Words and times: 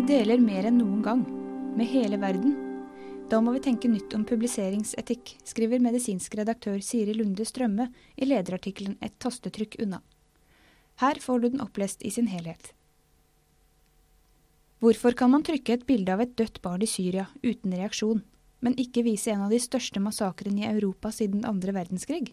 Vi 0.00 0.06
deler 0.08 0.40
mer 0.40 0.64
enn 0.64 0.78
noen 0.80 1.02
gang. 1.04 1.22
Med 1.76 1.84
hele 1.90 2.16
verden. 2.16 2.54
Da 3.28 3.36
må 3.44 3.52
vi 3.52 3.60
tenke 3.60 3.88
nytt 3.92 4.14
om 4.16 4.22
publiseringsetikk, 4.24 5.34
skriver 5.44 5.82
medisinsk 5.84 6.38
redaktør 6.40 6.78
Siri 6.80 7.12
Lunde 7.18 7.44
Strømme 7.44 7.90
i 8.16 8.24
lederartikkelen 8.24 8.94
Et 9.04 9.12
tastetrykk 9.20 9.76
unna. 9.84 9.98
Her 11.04 11.20
får 11.20 11.42
du 11.42 11.48
den 11.50 11.60
opplest 11.60 12.00
i 12.00 12.14
sin 12.16 12.32
helhet. 12.32 12.72
Hvorfor 14.80 15.12
kan 15.12 15.34
man 15.36 15.44
trykke 15.44 15.76
et 15.76 15.84
bilde 15.84 16.16
av 16.16 16.24
et 16.24 16.32
dødt 16.32 16.62
barn 16.64 16.80
i 16.80 16.88
Syria 16.88 17.26
uten 17.44 17.76
reaksjon, 17.76 18.24
men 18.64 18.80
ikke 18.80 19.04
vise 19.04 19.34
en 19.34 19.44
av 19.50 19.52
de 19.52 19.60
største 19.60 20.00
massakrene 20.00 20.64
i 20.64 20.70
Europa 20.72 21.12
siden 21.12 21.44
andre 21.44 21.76
verdenskrig? 21.76 22.32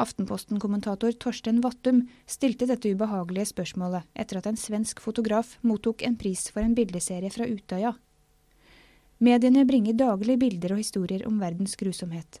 Aftenposten-kommentator 0.00 1.12
Torstein 1.20 1.60
Vattum 1.60 2.06
stilte 2.26 2.68
dette 2.68 2.88
ubehagelige 2.94 3.50
spørsmålet 3.52 4.08
etter 4.16 4.40
at 4.40 4.48
en 4.48 4.56
svensk 4.56 5.02
fotograf 5.04 5.58
mottok 5.60 6.04
en 6.06 6.16
pris 6.16 6.46
for 6.52 6.64
en 6.64 6.76
bildeserie 6.76 7.30
fra 7.32 7.48
Utøya. 7.48 7.92
Mediene 9.22 9.66
bringer 9.68 9.94
daglig 9.94 10.38
bilder 10.40 10.74
og 10.74 10.80
historier 10.80 11.26
om 11.28 11.36
verdens 11.38 11.76
grusomhet. 11.78 12.40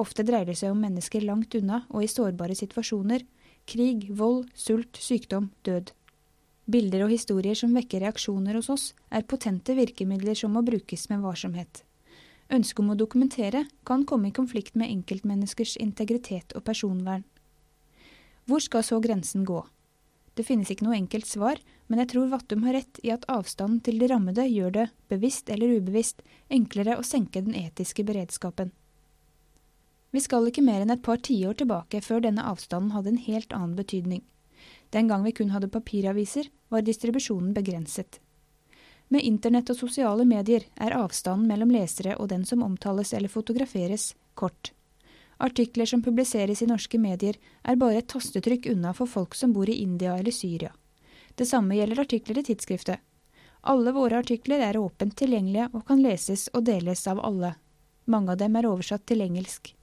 Ofte 0.00 0.24
dreier 0.26 0.46
det 0.48 0.56
seg 0.58 0.72
om 0.72 0.80
mennesker 0.82 1.26
langt 1.26 1.54
unna 1.58 1.82
og 1.90 2.04
i 2.04 2.10
sårbare 2.10 2.56
situasjoner. 2.58 3.26
Krig, 3.66 4.08
vold, 4.14 4.46
sult, 4.54 4.98
sykdom, 4.98 5.50
død. 5.66 5.92
Bilder 6.70 7.04
og 7.04 7.12
historier 7.12 7.58
som 7.58 7.74
vekker 7.76 8.06
reaksjoner 8.06 8.56
hos 8.56 8.70
oss, 8.72 8.86
er 9.12 9.26
potente 9.28 9.76
virkemidler 9.76 10.38
som 10.38 10.54
må 10.56 10.62
brukes 10.64 11.10
med 11.10 11.20
varsomhet. 11.20 11.82
Ønsket 12.52 12.82
om 12.82 12.90
å 12.92 12.98
dokumentere 12.98 13.64
kan 13.88 14.04
komme 14.04 14.28
i 14.28 14.36
konflikt 14.36 14.74
med 14.76 14.90
enkeltmenneskers 14.92 15.76
integritet 15.80 16.52
og 16.52 16.64
personvern. 16.66 17.24
Hvor 18.44 18.60
skal 18.60 18.84
så 18.84 19.00
grensen 19.00 19.46
gå? 19.48 19.62
Det 20.34 20.44
finnes 20.44 20.68
ikke 20.70 20.84
noe 20.84 20.98
enkelt 20.98 21.28
svar, 21.30 21.60
men 21.86 22.02
jeg 22.02 22.10
tror 22.12 22.32
Vattum 22.32 22.64
har 22.66 22.76
rett 22.76 23.00
i 23.06 23.12
at 23.14 23.24
avstanden 23.30 23.80
til 23.86 24.00
de 24.00 24.08
rammede 24.10 24.44
gjør 24.50 24.74
det, 24.74 24.86
bevisst 25.08 25.48
eller 25.52 25.76
ubevisst, 25.78 26.24
enklere 26.52 26.98
å 26.98 27.06
senke 27.06 27.44
den 27.44 27.54
etiske 27.56 28.04
beredskapen. 28.04 28.72
Vi 30.14 30.22
skal 30.22 30.46
ikke 30.46 30.62
mer 30.62 30.82
enn 30.82 30.92
et 30.94 31.02
par 31.06 31.22
tiår 31.22 31.56
tilbake 31.62 32.02
før 32.04 32.20
denne 32.26 32.44
avstanden 32.46 32.92
hadde 32.94 33.14
en 33.14 33.24
helt 33.24 33.54
annen 33.56 33.78
betydning. 33.78 34.22
Den 34.94 35.08
gang 35.10 35.24
vi 35.24 35.32
kun 35.34 35.50
hadde 35.50 35.72
papiraviser, 35.74 36.50
var 36.70 36.84
distribusjonen 36.86 37.54
begrenset. 37.54 38.20
Med 39.14 39.22
internett 39.22 39.68
og 39.70 39.76
sosiale 39.78 40.24
medier 40.26 40.64
er 40.74 40.94
avstanden 40.98 41.46
mellom 41.46 41.70
lesere 41.70 42.16
og 42.18 42.32
den 42.32 42.42
som 42.48 42.64
omtales 42.66 43.12
eller 43.14 43.30
fotograferes, 43.30 44.08
kort. 44.34 44.72
Artikler 45.38 45.86
som 45.86 46.02
publiseres 46.02 46.62
i 46.64 46.66
norske 46.66 46.98
medier, 46.98 47.38
er 47.62 47.78
bare 47.78 48.00
et 48.00 48.08
tastetrykk 48.10 48.66
unna 48.72 48.90
for 48.98 49.06
folk 49.06 49.38
som 49.38 49.54
bor 49.54 49.70
i 49.70 49.78
India 49.84 50.16
eller 50.18 50.34
Syria. 50.34 50.72
Det 51.38 51.46
samme 51.46 51.78
gjelder 51.78 52.02
artikler 52.02 52.42
i 52.42 52.46
tidsskriftet. 52.50 52.98
Alle 53.62 53.94
våre 53.94 54.18
artikler 54.18 54.66
er 54.66 54.82
åpent 54.82 55.14
tilgjengelige 55.22 55.70
og 55.70 55.86
kan 55.86 56.02
leses 56.02 56.48
og 56.50 56.66
deles 56.66 57.06
av 57.06 57.22
alle. 57.22 57.54
Mange 58.10 58.34
av 58.34 58.42
dem 58.42 58.58
er 58.58 58.66
oversatt 58.66 59.06
til 59.06 59.22
engelsk. 59.22 59.76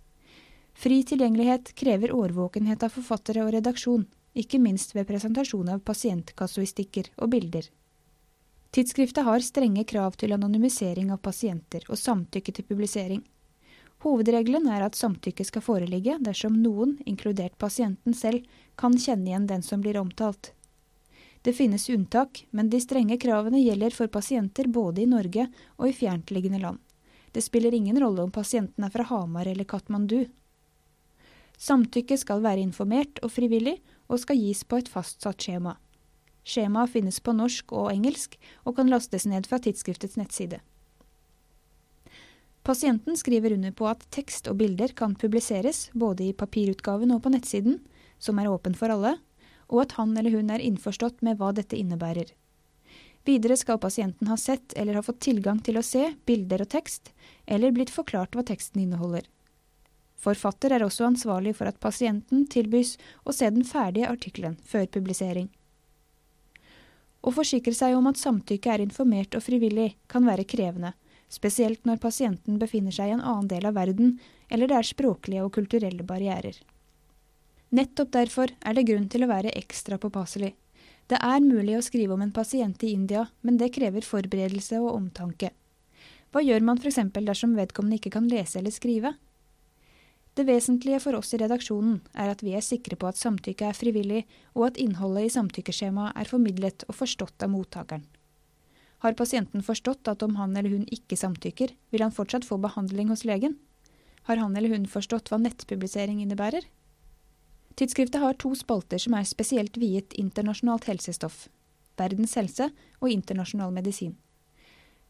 Fri 0.75 1.03
tilgjengelighet 1.07 1.71
krever 1.79 2.11
årvåkenhet 2.11 2.83
av 2.83 2.99
forfattere 2.99 3.47
og 3.47 3.55
redaksjon, 3.55 4.09
ikke 4.35 4.59
minst 4.59 4.91
ved 4.91 5.07
presentasjon 5.07 5.71
av 5.71 5.85
pasientkasuistikker 5.87 7.15
og 7.15 7.31
bilder. 7.31 7.71
Tidsskriftet 8.71 9.25
har 9.27 9.43
strenge 9.43 9.83
krav 9.83 10.15
til 10.15 10.31
anonymisering 10.31 11.11
av 11.11 11.19
pasienter 11.25 11.83
og 11.89 11.99
samtykke 11.99 12.53
til 12.55 12.67
publisering. 12.67 13.21
Hovedregelen 14.01 14.69
er 14.71 14.85
at 14.85 14.95
samtykke 14.95 15.43
skal 15.45 15.61
foreligge 15.65 16.15
dersom 16.23 16.55
noen, 16.63 16.95
inkludert 17.05 17.57
pasienten 17.59 18.15
selv, 18.15 18.47
kan 18.79 18.95
kjenne 18.97 19.27
igjen 19.29 19.49
den 19.49 19.61
som 19.61 19.83
blir 19.83 19.99
omtalt. 19.99 20.53
Det 21.41 21.53
finnes 21.57 21.89
unntak, 21.89 22.45
men 22.51 22.69
de 22.69 22.79
strenge 22.79 23.17
kravene 23.19 23.59
gjelder 23.59 23.91
for 23.91 24.07
pasienter 24.07 24.71
både 24.71 25.03
i 25.03 25.09
Norge 25.09 25.49
og 25.77 25.89
i 25.89 25.93
fjerntliggende 25.97 26.61
land. 26.63 26.79
Det 27.31 27.43
spiller 27.43 27.73
ingen 27.73 27.99
rolle 27.99 28.23
om 28.23 28.31
pasienten 28.31 28.87
er 28.87 28.93
fra 28.93 29.03
Hamar 29.09 29.51
eller 29.51 29.67
Katmandu. 29.67 30.25
Samtykke 31.57 32.17
skal 32.17 32.41
være 32.41 32.63
informert 32.63 33.19
og 33.21 33.33
frivillig, 33.35 33.81
og 34.07 34.19
skal 34.19 34.39
gis 34.39 34.63
på 34.63 34.79
et 34.81 34.89
fastsatt 34.91 35.43
skjema. 35.43 35.77
Skjemaet 36.43 36.91
finnes 36.93 37.19
på 37.21 37.33
norsk 37.37 37.71
og 37.77 37.91
engelsk, 37.93 38.37
og 38.65 38.77
kan 38.79 38.89
lastes 38.89 39.27
ned 39.29 39.47
fra 39.49 39.59
tidsskriftets 39.61 40.17
nettside. 40.17 40.61
Pasienten 42.63 43.17
skriver 43.17 43.53
under 43.53 43.73
på 43.73 43.87
at 43.89 44.05
tekst 44.13 44.47
og 44.49 44.59
bilder 44.59 44.93
kan 44.97 45.15
publiseres 45.17 45.87
både 45.97 46.27
i 46.29 46.33
papirutgaven 46.37 47.13
og 47.13 47.23
på 47.23 47.31
nettsiden, 47.33 47.79
som 48.21 48.37
er 48.37 48.51
åpen 48.51 48.77
for 48.77 48.93
alle, 48.93 49.15
og 49.71 49.85
at 49.85 49.95
han 49.97 50.13
eller 50.17 50.35
hun 50.35 50.51
er 50.53 50.61
innforstått 50.61 51.23
med 51.25 51.39
hva 51.39 51.49
dette 51.57 51.77
innebærer. 51.77 52.29
Videre 53.25 53.57
skal 53.57 53.79
pasienten 53.81 54.29
ha 54.29 54.37
sett 54.37 54.73
eller 54.77 54.97
ha 54.97 55.05
fått 55.05 55.21
tilgang 55.25 55.61
til 55.61 55.77
å 55.77 55.85
se 55.85 56.07
bilder 56.25 56.65
og 56.65 56.71
tekst, 56.73 57.13
eller 57.45 57.73
blitt 57.73 57.93
forklart 57.93 58.37
hva 58.37 58.45
teksten 58.45 58.81
inneholder. 58.81 59.25
Forfatter 60.21 60.73
er 60.73 60.85
også 60.85 61.07
ansvarlig 61.07 61.55
for 61.57 61.69
at 61.69 61.79
pasienten 61.81 62.45
tilbys 62.49 62.95
å 63.25 63.33
se 63.33 63.49
den 63.49 63.65
ferdige 63.65 64.09
artikkelen 64.09 64.57
før 64.65 64.85
publisering. 64.85 65.49
Å 67.21 67.31
forsikre 67.33 67.73
seg 67.77 67.93
om 67.97 68.07
at 68.09 68.17
samtykke 68.17 68.73
er 68.73 68.81
informert 68.81 69.35
og 69.37 69.43
frivillig, 69.45 69.93
kan 70.09 70.25
være 70.25 70.47
krevende, 70.49 70.95
spesielt 71.29 71.85
når 71.85 72.01
pasienten 72.01 72.57
befinner 72.61 72.93
seg 72.95 73.11
i 73.11 73.15
en 73.15 73.21
annen 73.21 73.49
del 73.51 73.67
av 73.69 73.77
verden, 73.77 74.17
eller 74.49 74.71
det 74.71 74.79
er 74.79 74.89
språklige 74.89 75.45
og 75.45 75.53
kulturelle 75.55 76.05
barrierer. 76.07 76.57
Nettopp 77.71 78.11
derfor 78.11 78.51
er 78.59 78.75
det 78.75 78.87
grunn 78.89 79.07
til 79.07 79.23
å 79.23 79.31
være 79.31 79.53
ekstra 79.55 79.99
påpasselig. 80.01 80.51
Det 81.07 81.19
er 81.23 81.43
mulig 81.43 81.77
å 81.77 81.83
skrive 81.85 82.15
om 82.17 82.23
en 82.25 82.33
pasient 82.35 82.83
i 82.83 82.91
India, 82.95 83.27
men 83.41 83.57
det 83.61 83.71
krever 83.77 84.03
forberedelse 84.03 84.79
og 84.81 84.95
omtanke. 84.95 85.53
Hva 86.31 86.43
gjør 86.43 86.63
man 86.63 86.79
f.eks. 86.79 86.99
dersom 87.13 87.55
vedkommende 87.55 87.99
ikke 87.99 88.13
kan 88.17 88.27
lese 88.31 88.59
eller 88.59 88.73
skrive? 88.75 89.13
Det 90.33 90.45
vesentlige 90.47 91.01
for 91.03 91.17
oss 91.17 91.33
i 91.35 91.39
redaksjonen 91.41 91.99
er 92.15 92.31
at 92.31 92.41
vi 92.43 92.53
er 92.55 92.63
sikre 92.63 92.95
på 92.95 93.09
at 93.09 93.19
samtykket 93.19 93.67
er 93.67 93.75
frivillig, 93.75 94.21
og 94.55 94.69
at 94.69 94.79
innholdet 94.79 95.27
i 95.27 95.33
samtykkeskjemaet 95.35 96.15
er 96.15 96.29
formidlet 96.29 96.85
og 96.87 96.95
forstått 96.95 97.43
av 97.43 97.51
mottakeren. 97.51 98.05
Har 99.03 99.17
pasienten 99.17 99.63
forstått 99.65 100.07
at 100.07 100.23
om 100.23 100.37
han 100.37 100.55
eller 100.55 100.71
hun 100.71 100.85
ikke 100.93 101.17
samtykker, 101.17 101.73
vil 101.91 102.03
han 102.05 102.15
fortsatt 102.15 102.45
få 102.47 102.59
behandling 102.61 103.09
hos 103.09 103.25
legen? 103.25 103.57
Har 104.29 104.37
han 104.37 104.55
eller 104.55 104.71
hun 104.71 104.85
forstått 104.85 105.31
hva 105.31 105.39
nettpublisering 105.41 106.21
innebærer? 106.21 106.67
Tidsskriftet 107.75 108.21
har 108.21 108.37
to 108.39 108.53
spalter 108.55 109.01
som 109.01 109.15
er 109.17 109.27
spesielt 109.27 109.79
viet 109.81 110.13
internasjonalt 110.21 110.85
helsestoff. 110.87 111.47
Verdens 111.97 112.35
helse 112.37 112.69
og 113.01 113.09
internasjonal 113.09 113.73
medisin. 113.73 114.13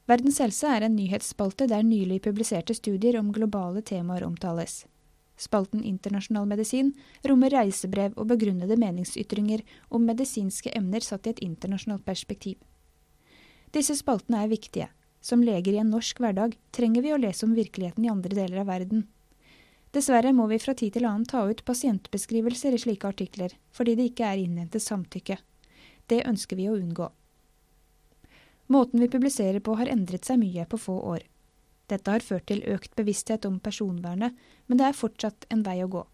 Verdens 0.09 0.39
helse 0.41 0.71
er 0.71 0.87
en 0.87 0.95
nyhetsspalte 0.95 1.67
der 1.69 1.83
nylig 1.85 2.21
publiserte 2.25 2.73
studier 2.73 3.19
om 3.19 3.33
globale 3.35 3.83
temaer 3.85 4.25
omtales. 4.25 4.85
Spalten 5.41 5.81
Internasjonal 5.81 6.45
medisin 6.45 6.91
rommer 7.25 7.53
reisebrev 7.55 8.13
og 8.13 8.27
begrunnede 8.29 8.77
meningsytringer 8.77 9.63
om 9.89 10.05
medisinske 10.05 10.73
emner 10.77 11.01
satt 11.01 11.25
i 11.25 11.33
et 11.33 11.41
internasjonalt 11.41 12.05
perspektiv. 12.05 12.59
Disse 13.73 13.95
spaltene 13.97 14.43
er 14.43 14.51
viktige. 14.51 14.91
Som 15.21 15.43
leger 15.45 15.73
i 15.73 15.79
en 15.81 15.89
norsk 15.93 16.17
hverdag 16.21 16.55
trenger 16.73 17.05
vi 17.05 17.13
å 17.13 17.19
lese 17.21 17.45
om 17.45 17.55
virkeligheten 17.57 18.05
i 18.05 18.09
andre 18.09 18.35
deler 18.37 18.61
av 18.63 18.69
verden. 18.69 19.05
Dessverre 19.93 20.31
må 20.33 20.47
vi 20.47 20.59
fra 20.61 20.73
tid 20.77 20.95
til 20.95 21.05
annen 21.05 21.27
ta 21.29 21.43
ut 21.49 21.65
pasientbeskrivelser 21.67 22.77
i 22.77 22.81
slike 22.81 23.09
artikler, 23.09 23.53
fordi 23.75 23.97
det 23.97 24.11
ikke 24.11 24.29
er 24.29 24.41
innhentet 24.41 24.85
samtykke. 24.85 25.37
Det 26.09 26.23
ønsker 26.27 26.57
vi 26.57 26.69
å 26.69 26.77
unngå. 26.77 27.09
Måten 28.71 29.03
vi 29.03 29.11
publiserer 29.11 29.59
på 29.59 29.75
har 29.75 29.91
endret 29.91 30.25
seg 30.25 30.39
mye 30.39 30.65
på 30.69 30.79
få 30.79 30.95
år. 31.15 31.25
Dette 31.91 32.13
har 32.13 32.23
ført 32.23 32.47
til 32.47 32.63
økt 32.71 32.95
bevissthet 32.95 33.45
om 33.49 33.59
personvernet, 33.59 34.37
men 34.67 34.79
det 34.79 34.87
er 34.87 34.97
fortsatt 34.97 35.47
en 35.51 35.63
vei 35.65 35.81
å 35.83 35.89
gå. 35.91 36.05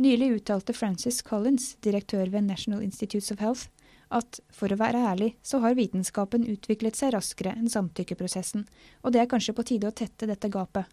Nylig 0.00 0.30
uttalte 0.38 0.72
Francis 0.72 1.20
Collins, 1.22 1.74
direktør 1.84 2.30
ved 2.32 2.48
National 2.48 2.80
Institutes 2.82 3.28
of 3.34 3.42
Health, 3.44 3.68
at 4.12 4.40
for 4.52 4.72
å 4.72 4.78
være 4.80 5.02
ærlig, 5.12 5.34
så 5.44 5.60
har 5.60 5.76
vitenskapen 5.76 6.46
utviklet 6.48 6.96
seg 6.96 7.12
raskere 7.14 7.52
enn 7.56 7.70
samtykkeprosessen, 7.72 8.64
og 9.04 9.12
det 9.12 9.22
er 9.22 9.28
kanskje 9.28 9.54
på 9.56 9.66
tide 9.68 9.88
å 9.88 9.96
tette 9.96 10.28
dette 10.28 10.50
gapet. 10.52 10.88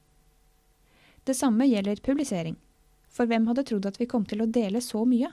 Det 1.24 1.36
samme 1.36 1.68
gjelder 1.68 2.04
publisering. 2.04 2.58
For 3.10 3.28
hvem 3.28 3.48
hadde 3.50 3.66
trodd 3.68 3.88
at 3.90 4.00
vi 4.00 4.08
kom 4.08 4.28
til 4.28 4.44
å 4.44 4.52
dele 4.52 4.82
så 4.84 5.04
mye? 5.08 5.32